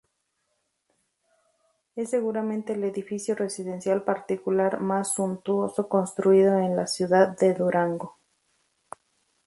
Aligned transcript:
Es 1.95 2.09
seguramente 2.09 2.73
el 2.73 2.83
edificio 2.83 3.35
residencial 3.35 4.01
particular 4.03 4.79
más 4.79 5.13
suntuoso 5.13 5.89
construido 5.89 6.57
en 6.57 6.75
la 6.75 6.87
ciudad 6.87 7.37
de 7.37 7.53
Durango. 7.53 8.17